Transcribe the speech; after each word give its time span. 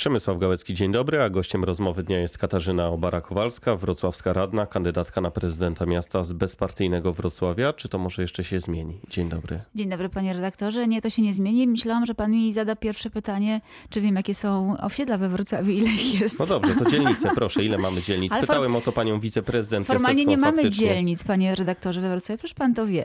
Przemysław 0.00 0.38
Gałecki, 0.38 0.74
dzień 0.74 0.92
dobry, 0.92 1.22
a 1.22 1.30
gościem 1.30 1.64
rozmowy 1.64 2.02
dnia 2.02 2.18
jest 2.18 2.38
Katarzyna 2.38 2.88
Obara-Kowalska, 2.90 3.78
wrocławska 3.78 4.32
radna, 4.32 4.66
kandydatka 4.66 5.20
na 5.20 5.30
prezydenta 5.30 5.86
miasta 5.86 6.24
z 6.24 6.32
bezpartyjnego 6.32 7.12
Wrocławia. 7.12 7.72
Czy 7.72 7.88
to 7.88 7.98
może 7.98 8.22
jeszcze 8.22 8.44
się 8.44 8.60
zmieni? 8.60 9.00
Dzień 9.10 9.28
dobry. 9.28 9.60
Dzień 9.74 9.88
dobry 9.88 10.08
panie 10.08 10.32
redaktorze. 10.32 10.86
Nie, 10.88 11.00
to 11.00 11.10
się 11.10 11.22
nie 11.22 11.34
zmieni. 11.34 11.66
Myślałam, 11.68 12.06
że 12.06 12.14
pan 12.14 12.30
mi 12.30 12.52
zada 12.52 12.76
pierwsze 12.76 13.10
pytanie, 13.10 13.60
czy 13.90 14.00
wiem 14.00 14.16
jakie 14.16 14.34
są 14.34 14.76
osiedla 14.80 15.18
we 15.18 15.28
Wrocławiu, 15.28 15.70
ile 15.70 15.88
ich 15.90 16.20
jest. 16.20 16.38
No 16.38 16.46
dobrze, 16.46 16.74
to 16.74 16.84
dzielnice, 16.90 17.30
proszę, 17.34 17.64
ile 17.64 17.78
mamy 17.78 18.02
dzielnic? 18.02 18.32
Ale 18.32 18.40
Pytałem 18.40 18.76
o 18.76 18.80
to 18.80 18.92
panią 18.92 19.20
wiceprezydent 19.20 19.86
Formalnie 19.86 20.24
Piasecką, 20.24 20.30
nie 20.30 20.36
mamy 20.36 20.62
faktycznie. 20.62 20.88
dzielnic, 20.88 21.24
panie 21.24 21.54
redaktorze, 21.54 22.00
we 22.00 22.10
Wrocławiu. 22.10 22.38
Przecież 22.38 22.54
pan 22.54 22.74
to 22.74 22.86
wie. 22.86 23.04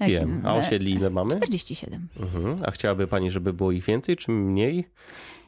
Jak- 0.00 0.10
Wiem, 0.10 0.42
a 0.44 0.54
osiedli 0.54 0.92
ile 0.92 1.10
mamy? 1.10 1.30
47. 1.30 2.08
Mhm. 2.20 2.58
A 2.66 2.70
chciałaby 2.70 3.06
pani, 3.06 3.30
żeby 3.30 3.52
było 3.52 3.72
ich 3.72 3.84
więcej 3.84 4.16
czy 4.16 4.30
mniej? 4.30 4.88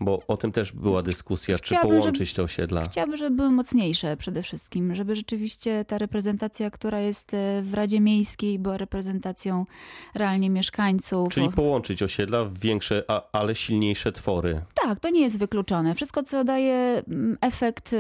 Bo 0.01 0.23
o 0.29 0.37
tym 0.37 0.53
też 0.53 0.72
była 0.75 1.03
dyskusja, 1.03 1.59
czy 1.59 1.75
połączyć 1.83 2.35
te 2.35 2.43
osiedla. 2.43 2.83
Chciałabym, 2.83 3.17
żeby 3.17 3.37
były 3.37 3.51
mocniejsze 3.51 4.17
przede 4.17 4.43
wszystkim, 4.43 4.95
żeby 4.95 5.15
rzeczywiście 5.17 5.85
ta 5.85 5.99
reprezentacja, 5.99 6.71
która 6.71 7.01
jest 7.01 7.35
e, 7.35 7.63
w 7.63 7.75
Radzie 7.75 8.01
Miejskiej, 8.01 8.59
była 8.59 8.77
reprezentacją 8.77 9.67
realnie 10.15 10.51
mieszkańców. 10.51 11.35
Czyli 11.35 11.51
połączyć 11.51 12.03
osiedla 12.03 12.45
w 12.45 12.59
większe, 12.59 13.05
a, 13.09 13.23
ale 13.33 13.55
silniejsze 13.55 14.13
twory. 14.13 14.63
Tak, 14.75 15.01
to 15.01 15.11
nie 15.11 15.21
jest 15.21 15.39
wykluczone. 15.39 15.95
Wszystko, 15.95 16.23
co 16.23 16.45
daje 16.45 17.03
mm, 17.09 17.39
efekt, 17.41 17.95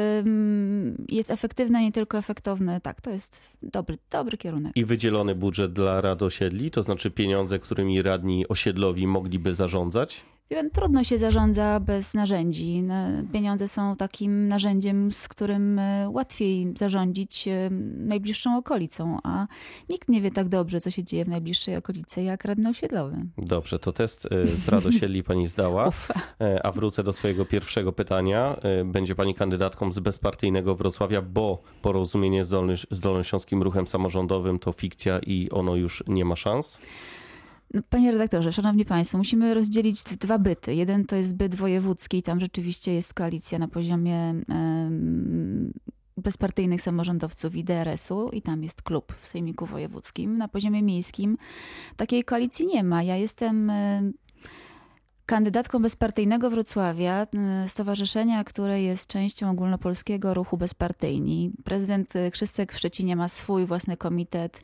jest 1.09 1.31
efektywne, 1.31 1.83
nie 1.83 1.93
tylko 1.93 2.19
efektowne. 2.19 2.81
Tak, 2.81 3.01
to 3.01 3.11
jest 3.11 3.53
dobry, 3.63 3.99
dobry 4.11 4.37
kierunek. 4.37 4.73
I 4.77 4.85
wydzielony 4.85 5.35
budżet 5.35 5.73
dla 5.73 6.01
rad 6.01 6.23
osiedli, 6.23 6.71
to 6.71 6.83
znaczy 6.83 7.11
pieniądze, 7.11 7.59
którymi 7.59 8.03
radni 8.03 8.49
osiedlowi 8.49 9.07
mogliby 9.07 9.55
zarządzać? 9.55 10.25
Trudno 10.73 11.05
się 11.05 11.19
zarządza 11.19 11.81
bez 11.81 12.15
narzędzi. 12.15 12.83
Na- 12.83 13.09
Pieniądze 13.33 13.69
są 13.69 13.97
takim 13.97 14.49
narzędziem, 14.49 15.13
z 15.13 15.29
którym 15.29 15.79
e, 15.79 16.11
łatwiej 16.11 16.75
zarządzić 16.79 17.49
e, 17.49 17.71
najbliższą 17.97 18.57
okolicą, 18.59 19.19
a 19.23 19.47
nikt 19.89 20.09
nie 20.09 20.21
wie 20.23 20.31
tak 20.31 20.49
dobrze, 20.49 20.81
co 20.81 20.91
się 20.91 21.05
dzieje 21.05 21.25
w 21.25 21.29
najbliższej 21.29 21.77
okolicy, 21.77 22.23
jak 22.23 22.45
radny 22.45 22.69
osiedlowy. 22.71 23.17
Dobrze, 23.39 23.79
to 23.79 23.93
test 23.93 24.29
y, 24.33 24.47
z 24.57 24.69
rad 24.69 24.87
osiedli 24.87 25.23
pani 25.23 25.47
zdała. 25.47 25.89
Ufa. 25.89 26.15
E, 26.41 26.67
A 26.67 26.73
wrócę 26.73 27.03
do 27.03 27.13
swojego 27.13 27.45
pierwszego 27.45 27.93
pytania. 27.93 28.57
E, 28.63 28.85
Będzie 28.85 29.15
pani 29.15 29.35
kandydatką 29.35 29.93
z 29.93 29.99
bezpartyjnego 29.99 30.75
Wrocławia, 30.75 31.23
bo 31.23 31.63
porozumienie 31.83 32.45
z, 32.45 32.51
Dolny, 32.51 32.75
z 32.91 33.01
Dolnośląskim 33.01 33.63
Ruchem 33.63 33.87
Samorządowym 33.87 34.59
to 34.59 34.73
fikcja 34.73 35.19
i 35.27 35.51
ono 35.51 35.75
już 35.77 36.05
nie 36.07 36.25
ma 36.25 36.37
szans? 36.37 36.81
No, 37.75 37.83
Panie 37.91 38.13
redaktorze, 38.13 38.53
szanowni 38.53 38.85
państwo, 38.85 39.19
musimy 39.19 39.55
rozdzielić 39.55 40.03
dwa 40.03 40.39
byty. 40.39 40.75
Jeden 40.75 41.05
to 41.05 41.17
jest 41.17 41.35
byt 41.35 41.55
wojewódzki, 41.55 42.23
tam 42.23 42.41
rzeczywiście 42.41 42.95
jest 42.95 43.15
koalicja 43.15 43.59
na 43.59 43.69
poziomie 43.69 44.35
bezpartyjnych 46.17 46.83
samorządowców 46.83 47.57
i 47.57 47.65
DRS-u 47.65 48.29
i 48.29 48.43
tam 48.43 48.63
jest 48.63 48.83
klub 48.83 49.15
w 49.21 49.27
Sejmiku 49.27 49.67
Wojewódzkim. 49.67 50.39
Na 50.39 50.49
poziomie 50.49 50.83
miejskim 50.83 51.37
takiej 51.97 52.25
koalicji 52.25 52.67
nie 52.67 52.85
ma. 52.85 53.03
Ja 53.03 53.17
jestem 53.17 53.71
em, 53.71 54.13
kandydatką 55.27 55.83
bezpartyjnego 55.83 56.51
Wrocławia, 56.51 57.27
e, 57.35 57.69
stowarzyszenia, 57.69 58.45
które 58.45 58.83
jest 58.83 59.07
częścią 59.07 59.51
ogólnopolskiego 59.51 60.35
ruchu 60.35 60.57
bezpartyjni. 60.57 61.53
Prezydent 61.65 62.17
e, 62.17 62.31
Krzystek 62.31 62.73
w 62.73 62.79
Szczecinie 62.79 63.17
ma 63.17 63.29
swój 63.29 63.67
własny 63.67 63.97
komitet, 63.97 64.61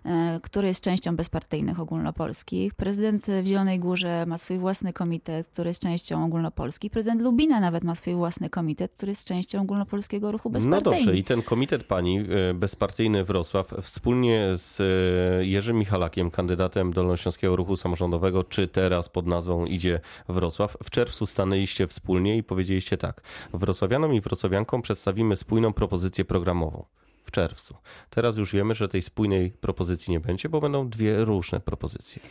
który 0.43 0.67
jest 0.67 0.83
częścią 0.83 1.15
bezpartyjnych 1.15 1.79
ogólnopolskich. 1.79 2.73
Prezydent 2.73 3.25
w 3.43 3.47
Zielonej 3.47 3.79
Górze 3.79 4.25
ma 4.25 4.37
swój 4.37 4.57
własny 4.57 4.93
komitet, 4.93 5.47
który 5.47 5.69
jest 5.69 5.81
częścią 5.81 6.25
ogólnopolskich. 6.25 6.91
Prezydent 6.91 7.21
Lubina 7.21 7.59
nawet 7.59 7.83
ma 7.83 7.95
swój 7.95 8.15
własny 8.15 8.49
komitet, 8.49 8.91
który 8.91 9.09
jest 9.11 9.27
częścią 9.27 9.61
ogólnopolskiego 9.61 10.31
ruchu 10.31 10.49
No 10.49 10.53
bezpartyjnego. 10.53 10.91
dobrze, 11.05 11.17
i 11.17 11.23
ten 11.23 11.41
komitet 11.41 11.83
pani, 11.83 12.19
e, 12.19 12.53
bezpartyjny 12.53 13.23
Wrocław, 13.23 13.73
wspólnie 13.81 14.47
z 14.53 14.81
e, 14.81 15.45
Jerzym 15.45 15.77
Michalakiem, 15.77 16.31
kandydatem 16.31 16.93
Dolnośląskiego 16.93 17.55
Ruchu 17.55 17.75
Samorządowego, 17.77 18.43
czy 18.43 18.67
teraz 18.67 19.09
pod 19.09 19.27
nazwą 19.27 19.65
idzie 19.65 19.99
Wrocław, 20.29 20.77
w 20.83 20.89
czerwcu 20.89 21.25
stanęliście 21.25 21.87
wspólnie 21.87 22.37
i 22.37 22.43
powiedzieliście 22.43 22.97
tak. 22.97 23.21
Wrocławianom 23.53 24.13
i 24.13 24.21
wrocławiankom 24.21 24.81
przedstawimy 24.81 25.35
spójną 25.35 25.73
propozycję 25.73 26.25
programową. 26.25 26.85
W 27.31 27.33
czerwcu. 27.33 27.75
Teraz 28.09 28.37
już 28.37 28.53
wiemy, 28.53 28.73
że 28.73 28.87
tej 28.87 29.01
spójnej 29.01 29.51
propozycji 29.51 30.11
nie 30.11 30.19
będzie, 30.19 30.49
bo 30.49 30.61
będą 30.61 30.89
dwie 30.89 31.25
różne 31.25 31.59
propozycje. 31.59 32.21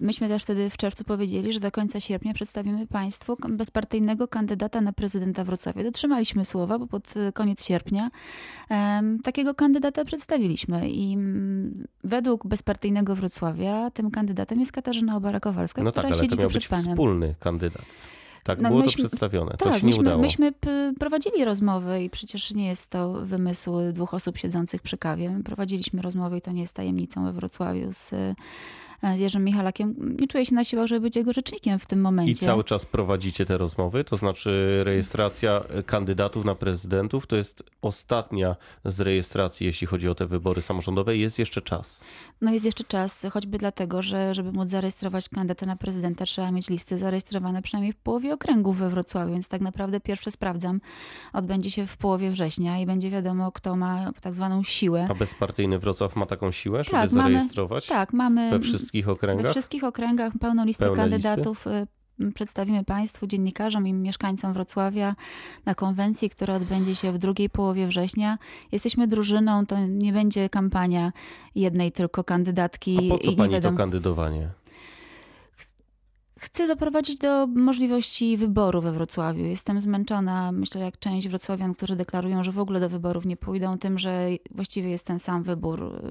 Myśmy 0.00 0.28
też 0.28 0.42
wtedy 0.42 0.70
w 0.70 0.76
czerwcu 0.76 1.04
powiedzieli, 1.04 1.52
że 1.52 1.60
do 1.60 1.70
końca 1.70 2.00
sierpnia 2.00 2.34
przedstawimy 2.34 2.86
Państwu 2.86 3.36
bezpartyjnego 3.48 4.28
kandydata 4.28 4.80
na 4.80 4.92
prezydenta 4.92 5.44
Wrocławia. 5.44 5.82
Dotrzymaliśmy 5.82 6.44
słowa, 6.44 6.78
bo 6.78 6.86
pod 6.86 7.16
e, 7.16 7.32
koniec 7.32 7.64
sierpnia 7.66 8.10
em, 8.68 9.18
takiego 9.22 9.54
kandydata 9.54 10.04
przedstawiliśmy 10.04 10.90
i 10.90 11.12
mm, 11.12 11.86
według 12.04 12.46
bezpartyjnego 12.46 13.16
Wrocławia 13.16 13.90
tym 13.90 14.10
kandydatem 14.10 14.60
jest 14.60 14.72
Katarzyna 14.72 15.16
Obara-Kowalska, 15.20 15.82
No 15.82 15.92
tak, 15.92 16.04
która 16.04 16.08
ale 16.08 16.14
siedzi 16.24 16.36
to 16.36 16.42
miał 16.42 16.50
tu 16.50 16.54
być 16.54 16.68
Panem. 16.68 16.84
wspólny 16.84 17.34
kandydat. 17.40 17.84
Tak 18.44 18.60
No 18.60 18.68
było 18.68 18.80
to 18.80 18.86
myśmy- 18.86 19.04
przedstawione. 19.04 19.50
To 19.50 19.64
Tak, 19.64 19.74
się 19.74 19.80
nie 19.80 19.86
myśmy, 19.86 20.00
udało. 20.02 20.22
myśmy 20.22 20.52
prowadzili 21.00 21.44
rozmowy 21.44 22.02
i 22.02 22.10
przecież 22.10 22.54
nie 22.54 22.66
jest 22.66 22.90
to 22.90 23.12
wymysł 23.12 23.72
dwóch 23.92 24.14
osób 24.14 24.38
siedzących 24.38 24.82
przy 24.82 24.98
kawie. 24.98 25.30
My 25.30 25.42
Prowadziliśmy 25.42 26.02
rozmowy 26.02 26.38
i 26.38 26.40
to 26.40 26.52
nie 26.52 26.60
jest 26.60 26.74
tajemnicą 26.74 27.24
we 27.24 27.32
Wrocławiu 27.32 27.92
z, 27.92 28.10
z 29.02 29.18
Jerzym 29.20 29.44
Michalakiem. 29.44 30.16
Nie 30.20 30.28
czuję 30.28 30.46
się 30.46 30.54
na 30.54 30.64
siłach, 30.64 30.86
żeby 30.86 31.00
być 31.00 31.16
jego 31.16 31.32
rzecznikiem 31.32 31.78
w 31.78 31.86
tym 31.86 32.00
momencie. 32.00 32.32
I 32.32 32.34
cały 32.34 32.64
czas 32.64 32.84
prowadzicie 32.86 33.46
te 33.46 33.58
rozmowy, 33.58 34.04
to 34.04 34.16
znaczy 34.16 34.80
rejestracja 34.84 35.64
kandydatów 35.86 36.44
na 36.44 36.54
prezydentów 36.54 37.26
to 37.26 37.36
jest 37.36 37.62
ostatnia 37.82 38.56
z 38.84 39.00
rejestracji, 39.00 39.66
jeśli 39.66 39.86
chodzi 39.86 40.08
o 40.08 40.14
te 40.14 40.26
wybory 40.26 40.62
samorządowe. 40.62 41.16
Jest 41.16 41.38
jeszcze 41.38 41.62
czas. 41.62 42.00
No 42.40 42.52
jest 42.52 42.64
jeszcze 42.64 42.84
czas, 42.84 43.26
choćby 43.32 43.58
dlatego, 43.58 44.02
że 44.02 44.34
żeby 44.34 44.52
móc 44.52 44.68
zarejestrować 44.68 45.28
kandydata 45.28 45.66
na 45.66 45.76
prezydenta, 45.76 46.24
trzeba 46.24 46.50
mieć 46.50 46.70
listy 46.70 46.98
zarejestrowane 46.98 47.62
przynajmniej 47.62 47.92
w 47.92 47.96
połowie 47.96 48.34
okręgów 48.34 48.78
we 48.78 48.90
Wrocławiu, 48.90 49.32
więc 49.32 49.48
tak 49.48 49.60
naprawdę 49.60 50.00
pierwsze 50.00 50.30
sprawdzam 50.30 50.80
odbędzie 51.32 51.70
się 51.70 51.86
w 51.86 51.96
połowie 51.96 52.30
września 52.30 52.78
i 52.80 52.86
będzie 52.86 53.10
wiadomo, 53.10 53.52
kto 53.52 53.76
ma 53.76 54.12
tak 54.20 54.34
zwaną 54.34 54.62
siłę. 54.62 55.06
A 55.10 55.14
bezpartyjny 55.14 55.78
Wrocław 55.78 56.16
ma 56.16 56.26
taką 56.26 56.50
siłę, 56.52 56.84
żeby 56.84 56.90
Tak, 56.96 57.12
mamy- 57.12 57.22
zarejestrować 57.34 57.86
Tak, 57.86 58.12
mamy 58.12 58.50
we 58.50 58.60
wszystkich 58.60 58.91
we 58.94 59.12
okręgach? 59.12 59.50
wszystkich 59.50 59.84
okręgach 59.84 60.32
pełną 60.40 60.64
listę 60.64 60.84
Pełne 60.84 61.02
kandydatów. 61.02 61.66
y, 61.66 61.86
Przedstawimy 62.34 62.84
Państwu, 62.84 63.26
dziennikarzom 63.26 63.86
i 63.86 63.92
mieszkańcom 63.92 64.52
Wrocławia 64.52 65.14
na 65.66 65.74
konwencji, 65.74 66.30
która 66.30 66.54
odbędzie 66.54 66.94
się 66.94 67.12
w 67.12 67.18
drugiej 67.18 67.50
połowie 67.50 67.86
września. 67.86 68.38
Jesteśmy 68.72 69.06
drużyną, 69.06 69.66
to 69.66 69.78
nie 69.86 70.12
będzie 70.12 70.48
kampania 70.48 71.12
jednej 71.54 71.92
tylko 71.92 72.24
kandydatki. 72.24 72.98
A 73.10 73.12
po 73.14 73.18
co 73.18 73.32
pani 73.32 73.48
to 73.50 73.54
wiadomo- 73.56 73.76
kandydowanie? 73.76 74.48
Chcę 76.38 76.66
doprowadzić 76.68 77.18
do 77.18 77.46
możliwości 77.46 78.36
wyboru 78.36 78.80
we 78.80 78.92
Wrocławiu. 78.92 79.44
Jestem 79.44 79.80
zmęczona, 79.80 80.52
myślę, 80.52 80.80
jak 80.80 80.98
część 80.98 81.28
wrocławian, 81.28 81.74
którzy 81.74 81.96
deklarują, 81.96 82.44
że 82.44 82.52
w 82.52 82.58
ogóle 82.58 82.80
do 82.80 82.88
wyborów 82.88 83.26
nie 83.26 83.36
pójdą, 83.36 83.78
tym, 83.78 83.98
że 83.98 84.28
właściwie 84.50 84.90
jest 84.90 85.06
ten 85.06 85.18
sam 85.18 85.42
wybór. 85.42 86.02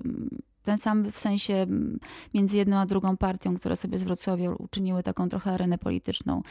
Ten 0.64 0.78
sam 0.78 1.12
w 1.12 1.18
sensie 1.20 1.68
między 2.34 2.58
jedną 2.58 2.78
a 2.78 2.86
drugą 2.86 3.18
partią, 3.18 3.58
które 3.58 3.76
sobie 3.78 3.98
z 3.98 4.04
Wrocławia 4.04 4.52
uczyniły 4.52 5.04
taką 5.04 5.30
trochę 5.30 5.52
arenę 5.52 5.78
polityczną. 5.78 6.42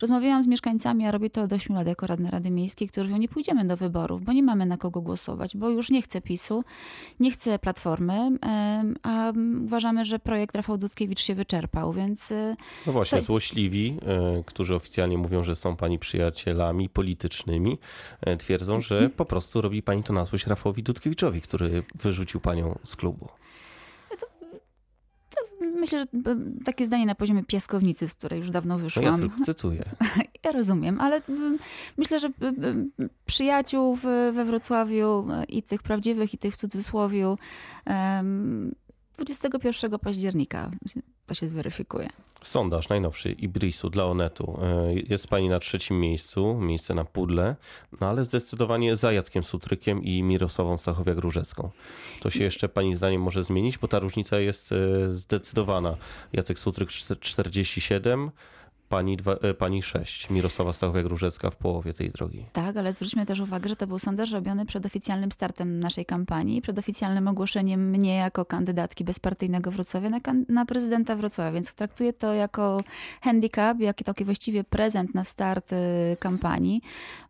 Rozmawiałam 0.00 0.42
z 0.42 0.46
mieszkańcami, 0.46 1.06
a 1.06 1.10
robię 1.10 1.30
to 1.30 1.42
od 1.42 1.52
8 1.52 1.76
lat 1.76 1.86
jako 1.86 2.06
radna 2.06 2.30
Rady 2.30 2.50
Miejskiej, 2.50 2.88
którzy 2.88 3.06
mówią, 3.08 3.20
nie 3.20 3.28
pójdziemy 3.28 3.64
do 3.64 3.76
wyborów, 3.76 4.24
bo 4.24 4.32
nie 4.32 4.42
mamy 4.42 4.66
na 4.66 4.76
kogo 4.76 5.00
głosować, 5.00 5.56
bo 5.56 5.68
już 5.70 5.90
nie 5.90 6.02
chce 6.02 6.20
PiSu, 6.20 6.64
nie 7.20 7.30
chce 7.30 7.58
Platformy, 7.58 8.30
a 9.02 9.32
uważamy, 9.64 10.04
że 10.04 10.18
projekt 10.18 10.56
Rafał 10.56 10.78
Dudkiewicz 10.78 11.20
się 11.20 11.34
wyczerpał, 11.34 11.92
więc 11.92 12.30
y, 12.30 12.56
No 12.86 12.92
właśnie, 12.92 13.18
To- 13.18 13.24
złośliwi, 13.24 13.96
e, 14.06 14.42
którzy 14.46 14.74
oficjalnie 14.74 15.18
mówią, 15.18 15.42
że 15.42 15.56
są 15.56 15.76
pani 15.76 15.98
przyjacielami 15.98 16.88
politycznymi, 16.88 17.78
e, 18.20 18.36
twierdzą, 18.36 18.80
że 18.80 18.94
Mhm. 18.94 19.10
po 19.10 19.24
prostu 19.24 19.60
robi 19.60 19.82
pani 19.82 20.02
to 20.02 20.12
na 20.12 20.24
złość 20.24 20.46
Rafałowi 20.46 20.82
Dudkiewiczowi, 20.82 21.40
który 21.40 21.82
wyrzucił 21.94 22.40
panią 22.40 22.78
z 22.84 22.96
klubu. 22.96 23.28
Myślę, 25.60 25.98
że 25.98 26.06
takie 26.64 26.86
zdanie 26.86 27.06
na 27.06 27.14
poziomie 27.14 27.44
piaskownicy, 27.44 28.08
z 28.08 28.14
której 28.14 28.38
już 28.38 28.50
dawno 28.50 28.74
No 28.74 28.78
ja 28.78 28.84
wyszłam. 28.84 29.16
tylko 29.20 29.44
cytuję. 29.44 29.84
Ja 30.44 30.52
rozumiem, 30.52 31.00
ale 31.00 31.22
myślę, 31.98 32.20
że 32.20 32.30
przyjaciół 33.26 33.96
we 34.32 34.44
Wrocławiu 34.44 35.26
e, 35.32 35.44
i 35.44 35.62
tych 35.62 35.82
prawdziwych, 35.82 36.34
i 36.34 36.38
tych 36.38 36.54
w 36.54 36.56
cudzysłowiu 36.56 37.38
21 39.24 39.98
października 39.98 40.70
to 41.26 41.34
się 41.34 41.48
zweryfikuje. 41.48 42.08
Sondaż 42.42 42.88
najnowszy 42.88 43.30
Ibrisu 43.32 43.90
dla 43.90 44.04
Onetu. 44.04 44.58
E, 44.62 44.94
Jest 44.94 45.28
pani 45.28 45.48
na 45.48 45.58
trzecim 45.58 46.00
miejscu, 46.00 46.54
miejsce 46.54 46.94
na 46.94 47.04
pudle, 47.04 47.56
no 48.00 48.06
ale 48.08 48.24
zdecydowanie 48.24 48.96
za 48.96 49.12
Jackiem 49.12 49.44
Sutrykiem 49.44 50.02
i 50.04 50.22
Mirosławą 50.22 50.74
Stachowiak-Różecką. 50.74 51.68
To 52.20 52.30
się 52.30 52.44
jeszcze 52.44 52.68
pani 52.68 52.94
zdaniem 52.94 53.22
może 53.22 53.44
zmienić, 53.44 53.78
bo 53.78 53.88
ta 53.88 53.98
różnica 53.98 54.38
jest 54.40 54.72
e, 54.72 54.76
zdecydowana. 55.10 55.96
Jacek 56.32 56.58
Sutryk 56.58 56.88
czter- 56.88 57.18
47, 57.20 58.30
pani, 58.90 59.16
dwa, 59.16 59.32
e, 59.32 59.54
pani 59.54 59.82
6, 59.82 60.30
Mirosława 60.30 60.70
Stachowiak-Różecka 60.70 61.50
w 61.50 61.56
połowie 61.56 61.92
tej 61.92 62.10
drogi. 62.10 62.46
Tak, 62.52 62.76
ale 62.76 62.92
zwróćmy 62.92 63.26
też 63.26 63.40
uwagę, 63.40 63.68
że 63.68 63.76
to 63.76 63.86
był 63.86 63.98
sondaż 63.98 64.30
robiony 64.30 64.66
przed 64.66 64.86
oficjalnym 64.86 65.32
startem 65.32 65.80
naszej 65.80 66.04
kampanii, 66.04 66.62
przed 66.62 66.78
oficjalnym 66.78 67.28
ogłoszeniem 67.28 67.90
mnie 67.90 68.16
jako 68.16 68.44
kandydatki 68.44 69.04
bezpartyjnego 69.04 69.70
Wrocławia 69.70 70.10
na, 70.10 70.18
na 70.48 70.66
prezydenta 70.66 71.16
Wrocławia, 71.16 71.52
więc 71.52 71.74
traktuję 71.74 72.12
to 72.12 72.34
jako 72.34 72.82
handicap, 73.22 73.80
jak 73.80 74.02
taki 74.02 74.24
właściwie 74.24 74.64
prezent 74.64 75.14
na 75.14 75.24
start 75.24 75.72
y, 75.72 75.76
kampanii, 76.20 76.82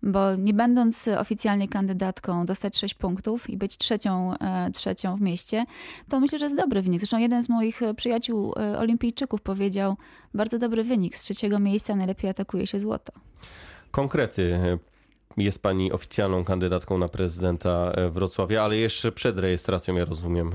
bo 0.03 0.37
nie 0.37 0.55
będąc 0.55 1.09
oficjalnie 1.09 1.69
kandydatką 1.69 2.47
dostać 2.47 2.79
6 2.79 2.95
punktów 2.95 3.51
i 3.51 3.57
być 3.57 3.77
trzecią, 3.77 4.39
e, 4.39 4.71
trzecią 4.71 5.17
w 5.17 5.21
mieście, 5.21 5.65
to 6.09 6.21
myślę, 6.21 6.39
że 6.39 6.45
jest 6.45 6.57
dobry 6.57 6.83
wynik. 6.83 7.01
Zresztą 7.01 7.19
jeden 7.19 7.43
z 7.43 7.49
moich 7.49 7.81
przyjaciół 7.97 8.55
e, 8.57 8.79
olimpijczyków 8.79 9.43
powiedział, 9.43 9.97
bardzo 10.35 10.59
dobry 10.59 10.85
wynik, 10.85 11.17
z 11.17 11.25
trzeciego 11.25 11.59
miejsca 11.59 11.97
najlepiej 11.97 12.31
atakuje 12.31 12.67
się 12.67 12.81
złoto. 12.81 13.13
Konkrety. 13.91 14.59
Jest 15.37 15.63
pani 15.63 15.93
oficjalną 15.93 16.45
kandydatką 16.45 16.99
na 16.99 17.09
prezydenta 17.09 17.93
e, 17.95 18.11
Wrocławia, 18.11 18.63
ale 18.63 18.77
jeszcze 18.77 19.13
przed 19.13 19.39
rejestracją, 19.39 19.97
ja 19.97 20.05
rozumiem, 20.05 20.53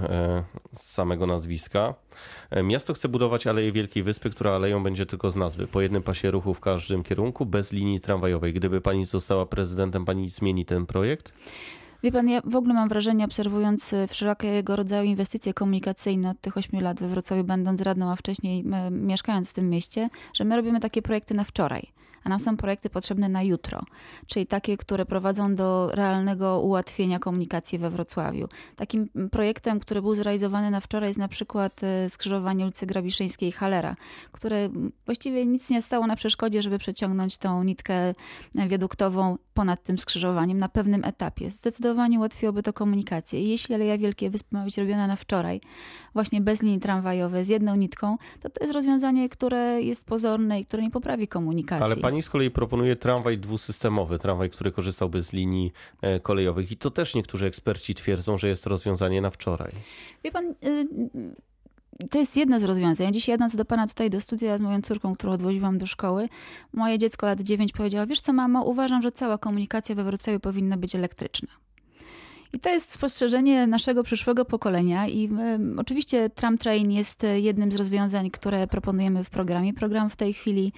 z 0.74 0.82
samego 0.82 1.26
nazwiska. 1.26 1.94
Miasto 2.64 2.94
chce 2.94 3.10
budować 3.10 3.48
Aleję 3.48 3.72
Wielkiej 3.72 4.04
Wyspy, 4.04 4.30
która 4.30 4.52
aleją 4.52 4.84
będzie 4.84 5.06
tylko 5.06 5.32
z 5.32 5.36
nazwy. 5.36 5.68
Po 5.68 5.82
jednym 5.82 6.04
pasie 6.04 6.32
ruchu 6.32 6.54
w 6.54 6.60
każdym 6.60 7.04
kierunku, 7.04 7.46
bez 7.46 7.72
linii 7.72 8.00
tramwajowej. 8.00 8.54
Gdyby 8.54 8.82
pani 8.82 9.06
została 9.06 9.46
prezydentem, 9.46 10.06
pani 10.06 10.30
zmieni 10.30 10.66
ten 10.66 10.86
projekt? 10.86 11.34
Wie 12.06 12.12
pan, 12.12 12.30
ja 12.30 12.42
w 12.46 12.56
ogóle 12.56 12.74
mam 12.74 12.90
wrażenie, 12.90 13.26
obserwując 13.26 13.94
y, 13.94 14.08
wszelkiego 14.08 14.76
rodzaju 14.76 15.10
inwestycje 15.10 15.54
komunikacyjne 15.54 16.30
od 16.30 16.42
tych 16.42 16.58
ośmiu 16.58 16.80
lat 16.82 17.00
we 17.00 17.08
Wrocławiu, 17.08 17.44
będąc 17.44 17.82
radną, 17.82 18.12
a 18.12 18.16
wcześniej 18.16 18.64
mieszkając 18.92 19.50
w 19.50 19.54
tym 19.54 19.70
mieście, 19.70 20.10
że 20.34 20.46
my 20.46 20.56
robimy 20.56 20.80
takie 20.80 21.02
projekty 21.02 21.34
na 21.34 21.44
wczoraj 21.44 21.95
a 22.26 22.30
nam 22.30 22.40
są 22.40 22.58
projekty 22.58 22.90
potrzebne 22.90 23.30
na 23.30 23.44
jutro, 23.44 23.82
czyli 24.28 24.48
takie, 24.48 24.78
które 24.78 25.06
prowadzą 25.06 25.56
do 25.56 25.90
realnego 25.94 26.60
ułatwienia 26.62 27.20
komunikacji 27.20 27.80
we 27.80 27.90
Wrocławiu. 27.90 28.48
Takim 28.76 29.10
projektem, 29.32 29.80
który 29.80 30.02
był 30.02 30.16
zrealizowany 30.16 30.72
na 30.72 30.80
wczoraj 30.80 31.10
jest 31.10 31.20
na 31.20 31.28
przykład 31.28 31.84
e, 31.84 32.10
skrzyżowanie 32.10 32.64
ulicy 32.64 32.86
Grabiszyńskiej 32.86 33.50
i 33.50 33.52
Halera, 33.52 33.96
które 34.32 34.70
właściwie 35.06 35.46
nic 35.46 35.70
nie 35.70 35.82
stało 35.82 36.08
na 36.08 36.16
przeszkodzie, 36.16 36.62
żeby 36.62 36.78
przeciągnąć 36.78 37.38
tą 37.38 37.64
nitkę 37.64 38.14
wiaduktową 38.56 39.38
ponad 39.54 39.84
tym 39.84 40.00
skrzyżowaniem 40.00 40.60
na 40.60 40.70
pewnym 40.70 41.04
etapie. 41.04 41.52
Zdecydowanie 41.52 42.18
ułatwiłoby 42.18 42.64
to 42.64 42.74
komunikację. 42.74 43.44
Jeśli 43.44 43.76
Aleja 43.76 43.98
Wielkie 43.98 44.30
Wyspy 44.30 44.56
ma 44.56 44.64
być 44.64 44.78
robiona 44.78 45.08
na 45.08 45.16
wczoraj, 45.16 45.62
właśnie 46.14 46.42
bez 46.42 46.64
linii 46.64 46.80
tramwajowej, 46.80 47.46
z 47.46 47.50
jedną 47.50 47.76
nitką, 47.76 48.18
to 48.42 48.50
to 48.50 48.64
jest 48.64 48.74
rozwiązanie, 48.74 49.30
które 49.30 49.82
jest 49.82 50.06
pozorne 50.06 50.60
i 50.60 50.66
które 50.66 50.84
nie 50.84 50.92
poprawi 50.92 51.28
komunikacji. 51.28 51.86
Ale 51.86 51.98
pani 51.98 52.15
z 52.22 52.30
kolei 52.30 52.52
proponuje 52.52 52.96
tramwaj 52.96 53.38
dwusystemowy, 53.38 54.20
tramwaj, 54.20 54.50
który 54.50 54.72
korzystałby 54.72 55.24
z 55.24 55.34
linii 55.34 55.72
e, 56.02 56.20
kolejowych 56.20 56.72
i 56.72 56.78
to 56.78 56.92
też 56.92 57.16
niektórzy 57.16 57.46
eksperci 57.46 57.96
twierdzą, 57.96 58.38
że 58.38 58.48
jest 58.48 58.66
rozwiązanie 58.66 59.22
na 59.22 59.30
wczoraj. 59.30 59.72
Wie 60.24 60.32
pan... 60.32 60.56
Y 60.64 60.88
to 62.12 62.20
jest 62.20 62.38
jedno 62.38 62.60
z 62.60 62.64
rozwiązań. 62.64 63.14
Dziś 63.14 63.28
jadąc 63.28 63.56
do 63.56 63.66
pana 63.66 63.88
tutaj 63.88 64.10
do 64.10 64.22
studia 64.22 64.58
z 64.58 64.62
moją 64.62 64.82
córką, 64.82 65.16
którą 65.16 65.34
odwoziłam 65.34 65.78
do 65.78 65.88
szkoły, 65.88 66.30
moje 66.74 66.98
dziecko 66.98 67.26
lat 67.26 67.42
9 67.42 67.72
powiedziało, 67.72 68.08
wiesz 68.08 68.20
co 68.20 68.34
mamo, 68.34 68.64
uważam, 68.64 69.02
że 69.02 69.12
cała 69.12 69.38
komunikacja 69.38 69.96
we 69.96 70.04
Wrocławiu 70.04 70.40
powinna 70.40 70.78
być 70.78 70.96
elektryczna. 70.96 71.50
I 72.54 72.60
to 72.60 72.70
jest 72.70 72.92
spostrzeżenie 72.92 73.68
naszego 73.68 74.04
przyszłego 74.04 74.46
pokolenia 74.46 75.08
i 75.08 75.26
y, 75.26 75.30
oczywiście 75.78 76.30
tramtrain 76.30 76.92
jest 76.92 77.26
jednym 77.36 77.72
z 77.72 77.76
rozwiązań, 77.76 78.32
które 78.32 78.68
proponujemy 78.68 79.24
w 79.24 79.30
programie. 79.30 79.74
Program 79.74 80.10
w 80.10 80.16
tej 80.16 80.34
chwili 80.34 80.74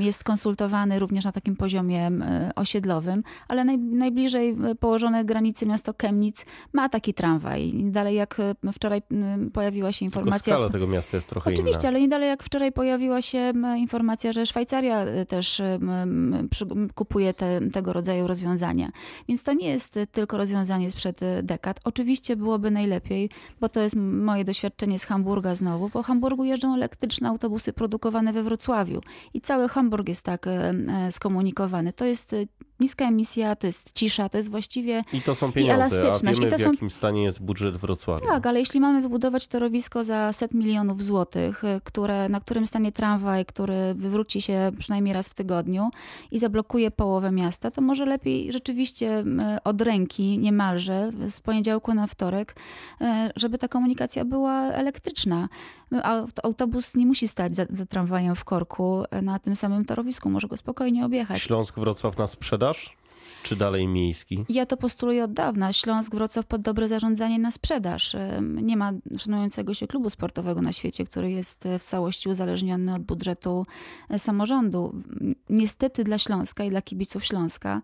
y, 0.00 0.04
jest 0.04 0.24
konsultowany 0.24 0.98
również 0.98 1.24
na 1.24 1.32
takim 1.32 1.56
poziomie 1.56 2.08
y, 2.08 2.54
osiedlowym, 2.54 3.22
ale 3.48 3.64
naj, 3.64 3.78
najbliżej 3.78 4.56
położone 4.80 5.24
granicy 5.24 5.66
miasto 5.66 5.94
Chemnitz 6.02 6.44
ma 6.72 6.88
taki 6.88 7.14
tramwaj. 7.14 7.68
I 7.68 7.90
dalej 7.90 8.16
jak 8.16 8.36
wczoraj 8.72 9.02
pojawiła 9.52 9.92
się 9.92 10.04
informacja... 10.04 10.44
Tylko 10.44 10.58
skala 10.58 10.72
tego 10.72 10.86
miasta 10.86 11.16
jest 11.16 11.28
trochę 11.28 11.50
Oczywiście, 11.50 11.80
inna. 11.80 11.88
ale 11.88 12.00
nie 12.00 12.08
dalej 12.08 12.28
jak 12.28 12.42
wczoraj 12.42 12.72
pojawiła 12.72 13.22
się 13.22 13.52
informacja, 13.76 14.32
że 14.32 14.46
Szwajcaria 14.46 15.06
też 15.28 15.62
kupuje 16.94 17.34
te, 17.34 17.60
tego 17.70 17.92
rodzaju 17.92 18.26
rozwiązania. 18.26 18.90
Więc 19.28 19.42
to 19.42 19.52
nie 19.52 19.68
jest 19.68 19.98
tylko 20.12 20.36
rozwiązanie 20.36 20.61
rozwiązanie 20.62 20.90
sprzed 20.90 21.22
y, 21.22 21.42
dekad. 21.42 21.80
Oczywiście 21.84 22.36
byłoby 22.36 22.70
najlepiej, 22.70 23.30
bo 23.60 23.68
to 23.68 23.80
jest 23.80 23.96
moje 23.96 24.44
doświadczenie 24.44 24.98
z 24.98 25.04
Hamburga 25.04 25.54
znowu. 25.54 25.90
Po 25.90 26.02
Hamburgu 26.02 26.44
jeżdżą 26.44 26.74
elektryczne 26.74 27.28
autobusy 27.28 27.72
produkowane 27.72 28.32
we 28.32 28.42
Wrocławiu 28.42 29.00
i 29.34 29.40
cały 29.40 29.68
Hamburg 29.68 30.08
jest 30.08 30.24
tak 30.24 30.46
y, 30.46 30.50
y, 31.08 31.12
skomunikowany. 31.12 31.92
To 31.92 32.04
jest 32.04 32.34
niska 32.80 33.08
emisja, 33.08 33.56
to 33.56 33.66
jest 33.66 33.92
cisza, 33.92 34.28
to 34.28 34.36
jest 34.36 34.50
właściwie 34.50 35.04
I 35.12 35.20
to 35.20 35.34
są 35.34 35.52
pieniądze, 35.52 36.12
a 36.12 36.32
wiemy 36.32 36.56
w 36.56 36.60
jakim 36.60 36.90
stanie 36.90 37.24
jest 37.24 37.42
budżet 37.42 37.76
Wrocławia. 37.76 38.26
Tak, 38.26 38.46
ale 38.46 38.60
jeśli 38.60 38.80
mamy 38.80 39.02
wybudować 39.02 39.48
torowisko 39.48 40.04
za 40.04 40.32
set 40.32 40.54
milionów 40.54 41.04
złotych, 41.04 41.62
które, 41.84 42.28
na 42.28 42.40
którym 42.40 42.66
stanie 42.66 42.92
tramwaj, 42.92 43.46
który 43.46 43.94
wywróci 43.94 44.40
się 44.42 44.72
przynajmniej 44.78 45.14
raz 45.14 45.28
w 45.28 45.34
tygodniu 45.34 45.90
i 46.30 46.38
zablokuje 46.38 46.90
połowę 46.90 47.32
miasta, 47.32 47.70
to 47.70 47.80
może 47.80 48.06
lepiej 48.06 48.52
rzeczywiście 48.52 49.24
od 49.64 49.80
ręki, 49.80 50.38
niemalże, 50.52 51.10
z 51.28 51.40
poniedziałku 51.40 51.94
na 51.94 52.06
wtorek, 52.06 52.56
e, 53.00 53.30
żeby 53.36 53.58
ta 53.58 53.68
komunikacja 53.68 54.24
była 54.24 54.62
elektryczna. 54.62 55.48
Autobus 56.42 56.94
nie 56.94 57.06
musi 57.06 57.28
stać 57.28 57.56
za, 57.56 57.66
za 57.70 57.86
tramwajem 57.86 58.34
w 58.34 58.44
korku 58.44 59.04
na 59.22 59.38
tym 59.38 59.56
samym 59.56 59.84
torowisku, 59.84 60.30
może 60.30 60.48
go 60.48 60.56
spokojnie 60.56 61.04
objechać. 61.04 61.38
Śląsk-Wrocław 61.38 62.18
na 62.18 62.26
sprzedaż? 62.26 62.96
Czy 63.42 63.56
dalej 63.56 63.88
miejski? 63.88 64.44
Ja 64.48 64.66
to 64.66 64.76
postuluję 64.76 65.24
od 65.24 65.32
dawna. 65.32 65.72
Śląsk, 65.72 66.14
Wrocław 66.14 66.46
pod 66.46 66.62
dobre 66.62 66.88
zarządzanie 66.88 67.38
na 67.38 67.50
sprzedaż. 67.50 68.16
Nie 68.42 68.76
ma 68.76 68.92
szanującego 69.18 69.74
się 69.74 69.86
klubu 69.86 70.10
sportowego 70.10 70.62
na 70.62 70.72
świecie, 70.72 71.04
który 71.04 71.30
jest 71.30 71.68
w 71.78 71.82
całości 71.82 72.28
uzależniony 72.28 72.94
od 72.94 73.02
budżetu 73.02 73.66
e, 74.08 74.18
samorządu. 74.18 74.94
Niestety 75.50 76.04
dla 76.04 76.18
Śląska 76.18 76.64
i 76.64 76.70
dla 76.70 76.82
kibiców 76.82 77.24
Śląska 77.24 77.82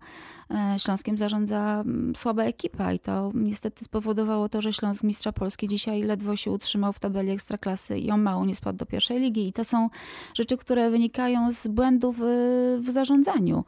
e, 0.51 0.79
Śląskiem 0.79 1.17
zarządza 1.17 1.83
słaba 2.15 2.43
ekipa 2.43 2.93
i 2.93 2.99
to 2.99 3.31
niestety 3.33 3.85
spowodowało 3.85 4.49
to, 4.49 4.61
że 4.61 4.73
Śląsk 4.73 5.03
Mistrza 5.03 5.31
Polski 5.31 5.67
dzisiaj 5.67 6.03
ledwo 6.03 6.35
się 6.35 6.51
utrzymał 6.51 6.93
w 6.93 6.99
tabeli 6.99 7.31
Ekstraklasy 7.31 7.99
i 7.99 8.11
on 8.11 8.21
mało 8.21 8.45
nie 8.45 8.55
spadł 8.55 8.77
do 8.77 8.85
pierwszej 8.85 9.19
ligi. 9.19 9.47
I 9.47 9.53
to 9.53 9.65
są 9.65 9.89
rzeczy, 10.33 10.57
które 10.57 10.89
wynikają 10.89 11.51
z 11.51 11.67
błędów 11.67 12.15
w 12.79 12.85
zarządzaniu. 12.89 13.63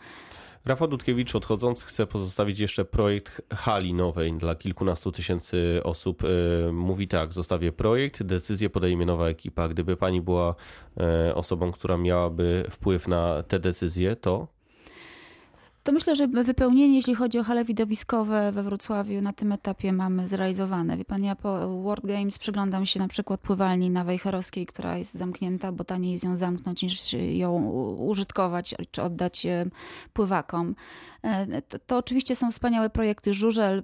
Rafał 0.66 0.88
Dudkiewicz 0.88 1.36
odchodząc 1.36 1.84
chce 1.84 2.08
pozostawić 2.08 2.60
jeszcze 2.60 2.86
projekt 2.86 3.42
hali 3.54 3.94
nowej 3.94 4.34
dla 4.34 4.56
kilkunastu 4.56 5.12
tysięcy 5.12 5.82
osób. 5.84 6.24
E, 6.24 6.72
mówi 6.72 7.08
tak, 7.08 7.34
zostawię 7.34 7.72
projekt, 7.72 8.24
decyzję 8.24 8.70
podejmie 8.70 9.06
nowa 9.06 9.28
ekipa. 9.28 9.68
Gdyby 9.68 9.98
pani 9.98 10.22
była 10.22 10.56
e, 11.00 11.36
osobą, 11.36 11.72
która 11.72 11.98
miałaby 11.98 12.66
wpływ 12.70 13.08
na 13.08 13.44
te 13.44 13.60
decyzje, 13.60 14.16
to 14.16 14.48
to 15.84 15.92
myślę, 15.92 16.16
że 16.16 16.28
wypełnienie, 16.28 16.96
jeśli 16.96 17.16
chodzi 17.16 17.40
o 17.40 17.44
hale 17.44 17.66
widowiskowe 17.66 18.52
we 18.52 18.64
Wrocławiu, 18.64 19.22
na 19.22 19.34
tym 19.34 19.52
etapie 19.52 19.94
mamy 19.94 20.28
zrealizowane. 20.28 20.98
Wie 20.98 21.06
pan, 21.06 21.24
ja 21.24 21.36
po 21.36 21.82
World 21.82 22.06
Games 22.06 22.38
przyglądam 22.38 22.86
się 22.86 23.00
na 23.00 23.08
przykład 23.08 23.40
pływalni 23.40 23.90
na 23.90 24.04
Wejherowskiej, 24.04 24.66
która 24.66 24.98
jest 24.98 25.14
zamknięta, 25.14 25.72
bo 25.72 25.84
taniej 25.84 26.12
jest 26.12 26.24
ją 26.24 26.38
zamknąć 26.38 26.84
niż 26.84 27.14
ją 27.14 27.66
użytkować 27.98 28.76
czy 28.92 29.02
oddać 29.02 29.46
e, 29.46 29.66
pływakom. 30.14 30.76
E, 31.24 31.62
to, 31.62 31.80
to, 31.80 31.98
oczywiście 31.98 32.36
są 32.36 32.52
wspaniałe 32.52 32.90
projekty. 32.90 33.34
Żużel 33.34 33.82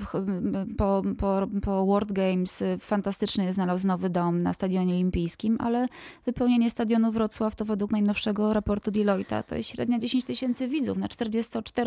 po, 0.77 1.01
po, 1.17 1.47
po 1.61 1.85
World 1.85 2.11
Games 2.11 2.63
fantastycznie 2.79 3.53
znalazł 3.53 3.87
nowy 3.87 4.09
dom 4.09 4.43
na 4.43 4.53
Stadionie 4.53 4.93
Olimpijskim, 4.93 5.57
ale 5.59 5.87
wypełnienie 6.25 6.69
stadionu 6.69 7.11
Wrocław 7.11 7.55
to 7.55 7.65
według 7.65 7.91
najnowszego 7.91 8.53
raportu 8.53 8.91
Deloitte 8.91 9.43
to 9.43 9.55
jest 9.55 9.69
średnia 9.69 9.99
10 9.99 10.25
tysięcy 10.25 10.67
widzów 10.67 10.97
na 10.97 11.07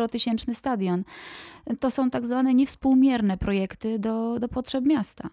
44-tysięczny 0.07 0.53
stadion. 0.53 1.03
To 1.79 1.91
są 1.91 2.09
tak 2.09 2.25
zwane 2.25 2.53
niewspółmierne 2.53 3.37
projekty 3.37 3.99
do, 3.99 4.39
do 4.39 4.47
potrzeb 4.47 4.85
miasta. 4.85 5.29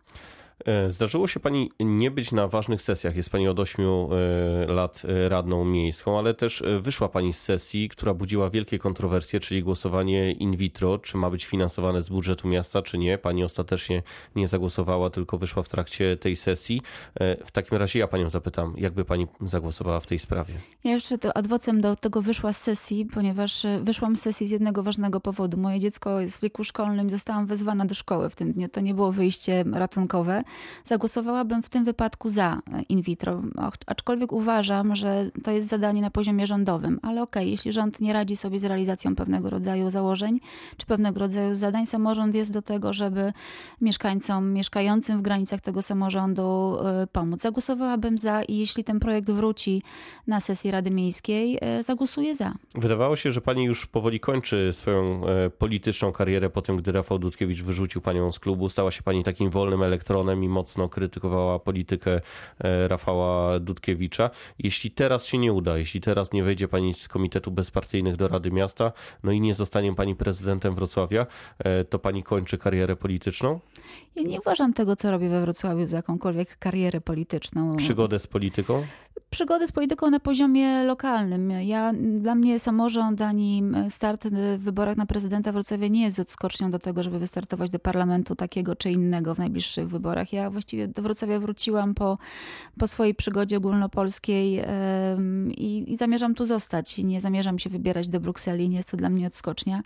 E, 0.66 0.90
zdarzyło 0.90 1.26
się 1.26 1.40
pani 1.40 1.70
nie 1.80 2.10
być 2.10 2.32
na 2.32 2.48
ważnych 2.48 2.82
sesjach. 2.82 3.16
Jest 3.16 3.30
pani 3.30 3.48
od 3.48 3.60
8 3.60 3.84
e, 3.84 4.72
lat 4.72 5.02
e, 5.04 5.28
radną 5.28 5.64
miejską, 5.64 6.18
ale 6.18 6.34
też 6.34 6.62
wyszła 6.80 7.08
pani 7.08 7.32
z 7.32 7.40
sesji, 7.40 7.88
która 7.88 8.14
budziła 8.14 8.50
wielkie 8.50 8.78
kontrowersje, 8.78 9.40
czyli 9.40 9.62
głosowanie 9.62 10.32
in 10.32 10.56
vitro, 10.56 10.98
czy 10.98 11.16
ma 11.16 11.30
być 11.30 11.46
finansowane 11.46 12.02
z 12.02 12.08
budżetu 12.08 12.48
miasta, 12.48 12.82
czy 12.82 12.98
nie. 12.98 13.18
Pani 13.18 13.44
ostatecznie 13.44 14.02
nie 14.36 14.48
zagłosowała, 14.48 15.10
tylko 15.10 15.38
wyszła 15.38 15.62
w 15.62 15.68
trakcie 15.68 16.16
tej 16.16 16.36
sesji. 16.36 16.82
W 17.44 17.50
takim 17.52 17.78
razie 17.78 17.98
ja 17.98 18.08
panią 18.08 18.30
zapytam, 18.30 18.74
jakby 18.76 19.04
pani 19.04 19.26
zagłosowała 19.40 20.00
w 20.00 20.06
tej 20.06 20.18
sprawie? 20.18 20.54
Ja 20.84 20.92
jeszcze 20.92 21.18
to 21.18 21.36
adwocem 21.36 21.80
do 21.80 21.96
tego 21.96 22.22
wyszła 22.22 22.52
z 22.52 22.60
sesji, 22.60 23.06
ponieważ 23.14 23.66
wyszłam 23.82 24.16
z 24.16 24.20
sesji 24.20 24.48
z 24.48 24.50
jednego 24.50 24.82
ważnego 24.82 25.20
powodu. 25.20 25.56
Moje 25.56 25.80
dziecko 25.80 26.20
jest 26.20 26.36
w 26.36 26.40
wieku 26.40 26.64
szkolnym, 26.64 27.10
zostałam 27.10 27.46
wezwana 27.46 27.84
do 27.84 27.94
szkoły 27.94 28.30
w 28.30 28.36
tym 28.36 28.52
dniu. 28.52 28.68
To 28.68 28.80
nie 28.80 28.94
było 28.94 29.12
wyjście 29.12 29.64
ratunkowe. 29.72 30.44
Zagłosowałabym 30.84 31.62
w 31.62 31.68
tym 31.68 31.84
wypadku 31.84 32.28
za 32.28 32.60
in 32.88 33.02
vitro, 33.02 33.42
aczkolwiek 33.86 34.32
uważam, 34.32 34.96
że 34.96 35.30
to 35.44 35.50
jest 35.50 35.68
zadanie 35.68 36.00
na 36.00 36.10
poziomie 36.10 36.46
rządowym. 36.46 37.00
Ale 37.02 37.22
okej, 37.22 37.42
okay, 37.42 37.50
jeśli 37.50 37.72
rząd 37.72 38.00
nie 38.00 38.12
radzi 38.12 38.36
sobie 38.36 38.60
z 38.60 38.64
realizacją 38.64 39.16
pewnego 39.16 39.50
rodzaju 39.50 39.90
założeń 39.90 40.40
czy 40.76 40.86
pewnego 40.86 41.20
rodzaju 41.20 41.54
zadań, 41.54 41.86
samorząd 41.86 42.34
jest 42.34 42.52
do 42.52 42.62
tego, 42.62 42.92
żeby 42.92 43.32
mieszkańcom 43.80 44.52
mieszkającym 44.52 45.18
w 45.18 45.22
granicach 45.22 45.60
tego 45.60 45.82
samorządu 45.82 46.76
y, 47.02 47.06
pomóc. 47.06 47.40
Zagłosowałabym 47.40 48.18
za 48.18 48.42
i 48.42 48.56
jeśli 48.56 48.84
ten 48.84 49.00
projekt 49.00 49.30
wróci 49.30 49.82
na 50.26 50.40
sesję 50.40 50.72
Rady 50.72 50.90
Miejskiej, 50.90 51.58
y, 51.80 51.82
zagłosuję 51.82 52.34
za. 52.34 52.54
Wydawało 52.74 53.16
się, 53.16 53.32
że 53.32 53.40
pani 53.40 53.64
już 53.64 53.86
powoli 53.86 54.20
kończy 54.20 54.72
swoją 54.72 55.26
e, 55.26 55.50
polityczną 55.50 56.12
karierę 56.12 56.50
po 56.50 56.62
tym, 56.62 56.76
gdy 56.76 56.92
Rafał 56.92 57.18
Dudkiewicz 57.18 57.62
wyrzucił 57.62 58.00
panią 58.00 58.32
z 58.32 58.38
klubu. 58.38 58.68
Stała 58.68 58.90
się 58.90 59.02
pani 59.02 59.24
takim 59.24 59.50
wolnym 59.50 59.82
elektronem 59.82 60.37
i 60.44 60.48
mocno 60.48 60.88
krytykowała 60.88 61.58
politykę 61.58 62.20
e, 62.58 62.88
Rafała 62.88 63.60
Dudkiewicza. 63.60 64.30
Jeśli 64.58 64.90
teraz 64.90 65.26
się 65.26 65.38
nie 65.38 65.52
uda, 65.52 65.78
jeśli 65.78 66.00
teraz 66.00 66.32
nie 66.32 66.42
wejdzie 66.42 66.68
pani 66.68 66.94
z 66.94 67.08
Komitetu 67.08 67.50
Bezpartyjnych 67.50 68.16
do 68.16 68.28
Rady 68.28 68.50
Miasta, 68.50 68.92
no 69.22 69.32
i 69.32 69.40
nie 69.40 69.54
zostanie 69.54 69.94
pani 69.94 70.16
prezydentem 70.16 70.74
Wrocławia, 70.74 71.26
e, 71.58 71.84
to 71.84 71.98
pani 71.98 72.22
kończy 72.22 72.58
karierę 72.58 72.96
polityczną? 72.96 73.60
Ja 74.16 74.22
nie 74.22 74.40
uważam 74.40 74.72
tego, 74.72 74.96
co 74.96 75.10
robię 75.10 75.28
we 75.28 75.40
Wrocławiu 75.40 75.86
za 75.86 75.96
jakąkolwiek 75.96 76.58
karierę 76.58 77.00
polityczną. 77.00 77.76
Przygodę 77.76 78.18
z 78.18 78.26
polityką? 78.26 78.82
Przygodę 79.30 79.66
z 79.66 79.72
polityką 79.72 80.10
na 80.10 80.20
poziomie 80.20 80.84
lokalnym. 80.84 81.50
Ja, 81.50 81.92
dla 82.20 82.34
mnie 82.34 82.58
samorząd 82.58 83.20
ani 83.20 83.62
start 83.90 84.28
w 84.28 84.58
wyborach 84.58 84.96
na 84.96 85.06
prezydenta 85.06 85.52
Wrocławia 85.52 85.88
nie 85.88 86.02
jest 86.02 86.18
odskocznią 86.18 86.70
do 86.70 86.78
tego, 86.78 87.02
żeby 87.02 87.18
wystartować 87.18 87.70
do 87.70 87.78
parlamentu 87.78 88.34
takiego 88.34 88.76
czy 88.76 88.90
innego 88.90 89.34
w 89.34 89.38
najbliższych 89.38 89.88
wyborach. 89.88 90.27
Ja 90.32 90.50
właściwie 90.50 90.88
do 90.88 91.02
Wrocławia 91.02 91.40
wróciłam 91.40 91.94
po, 91.94 92.18
po 92.78 92.88
swojej 92.88 93.14
przygodzie 93.14 93.56
ogólnopolskiej 93.56 94.62
i, 95.50 95.92
i 95.92 95.96
zamierzam 95.96 96.34
tu 96.34 96.46
zostać. 96.46 96.98
Nie 96.98 97.20
zamierzam 97.20 97.58
się 97.58 97.70
wybierać 97.70 98.08
do 98.08 98.20
Brukseli, 98.20 98.68
nie 98.68 98.76
jest 98.76 98.90
to 98.90 98.96
dla 98.96 99.10
mnie 99.10 99.26
odskocznia. 99.26 99.82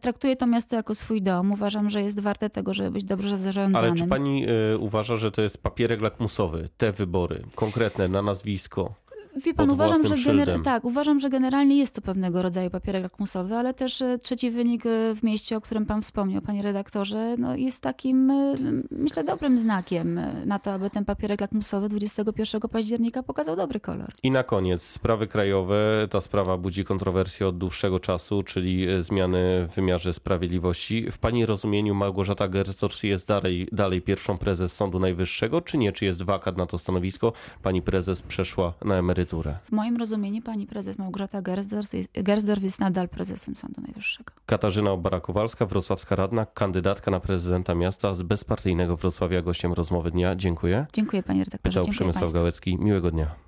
Traktuję 0.00 0.36
to 0.36 0.46
miasto 0.46 0.76
jako 0.76 0.94
swój 0.94 1.22
dom. 1.22 1.52
Uważam, 1.52 1.90
że 1.90 2.02
jest 2.02 2.20
warte 2.20 2.50
tego, 2.50 2.74
żeby 2.74 2.90
być 2.90 3.04
dobrze 3.04 3.38
zarządzanym. 3.38 3.90
Ale 3.90 3.98
czy 3.98 4.06
pani 4.06 4.46
y, 4.74 4.78
uważa, 4.78 5.16
że 5.16 5.30
to 5.30 5.42
jest 5.42 5.62
papierek 5.62 6.00
lakmusowy, 6.00 6.68
te 6.76 6.92
wybory, 6.92 7.42
konkretne 7.54 8.08
na 8.08 8.22
nazwisko? 8.22 8.94
Wie 9.36 9.54
pan, 9.54 9.70
uważam 9.70 10.06
że, 10.06 10.14
gener- 10.14 10.62
tak, 10.62 10.84
uważam, 10.84 11.20
że 11.20 11.30
generalnie 11.30 11.78
jest 11.78 11.94
to 11.94 12.00
pewnego 12.00 12.42
rodzaju 12.42 12.70
papierek 12.70 13.02
lakmusowy, 13.02 13.54
ale 13.54 13.74
też 13.74 14.02
e, 14.02 14.18
trzeci 14.18 14.50
wynik 14.50 14.86
e, 14.86 15.14
w 15.14 15.22
mieście, 15.22 15.56
o 15.56 15.60
którym 15.60 15.86
pan 15.86 16.02
wspomniał, 16.02 16.42
panie 16.42 16.62
redaktorze, 16.62 17.34
no 17.38 17.56
jest 17.56 17.82
takim, 17.82 18.30
e, 18.30 18.54
myślę, 18.90 19.24
dobrym 19.24 19.58
znakiem 19.58 20.20
na 20.46 20.58
to, 20.58 20.72
aby 20.72 20.90
ten 20.90 21.04
papierek 21.04 21.40
lakmusowy 21.40 21.88
21 21.88 22.60
października 22.60 23.22
pokazał 23.22 23.56
dobry 23.56 23.80
kolor. 23.80 24.12
I 24.22 24.30
na 24.30 24.42
koniec 24.42 24.82
sprawy 24.82 25.26
krajowe. 25.26 26.08
Ta 26.10 26.20
sprawa 26.20 26.56
budzi 26.56 26.84
kontrowersje 26.84 27.46
od 27.46 27.58
dłuższego 27.58 28.00
czasu, 28.00 28.42
czyli 28.42 28.86
zmiany 28.98 29.66
w 29.66 29.74
wymiarze 29.74 30.12
sprawiedliwości. 30.12 31.10
W 31.10 31.18
pani 31.18 31.46
rozumieniu 31.46 31.94
Małgorzata 31.94 32.48
Gersdorf 32.48 33.04
jest 33.04 33.28
dalej, 33.28 33.68
dalej 33.72 34.02
pierwszą 34.02 34.38
prezes 34.38 34.72
Sądu 34.72 34.98
Najwyższego, 34.98 35.60
czy 35.60 35.78
nie? 35.78 35.92
Czy 35.92 36.04
jest 36.04 36.22
wakat 36.22 36.56
na 36.56 36.66
to 36.66 36.78
stanowisko? 36.78 37.32
Pani 37.62 37.82
prezes 37.82 38.22
przeszła 38.22 38.74
na 38.84 38.94
emeryturę 38.94 39.17
emeryturę. 39.18 39.58
W 39.64 39.72
moim 39.72 39.96
rozumieniu 39.96 40.42
pani 40.42 40.66
prezes 40.66 40.98
Małgorzata 40.98 41.42
Gersdorf 41.42 41.94
jest, 41.94 42.08
Gersdorf 42.14 42.62
jest 42.62 42.80
nadal 42.80 43.08
prezesem 43.08 43.56
Sądu 43.56 43.80
Najwyższego. 43.80 44.32
Katarzyna 44.46 44.96
Barakowalska, 44.96 45.66
wrocławska 45.66 46.16
radna, 46.16 46.46
kandydatka 46.46 47.10
na 47.10 47.20
prezydenta 47.20 47.74
miasta 47.74 48.14
z 48.14 48.22
bezpartyjnego 48.22 48.96
Wrocławia, 48.96 49.42
gościem 49.42 49.72
rozmowy 49.72 50.10
dnia. 50.10 50.36
Dziękuję. 50.36 50.86
Dziękuję 50.92 51.22
panie 51.22 51.44
redaktorze. 51.44 51.80
Pytał 51.80 51.92
Przemysław 51.92 52.32
Gałecki. 52.32 52.78
Miłego 52.78 53.10
dnia. 53.10 53.47